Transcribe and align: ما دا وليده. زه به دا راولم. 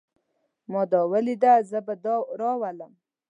ما 0.71 0.81
دا 0.91 1.01
وليده. 1.11 1.53
زه 1.69 1.79
به 1.85 1.93
دا 2.03 2.15
راولم. 2.39 2.93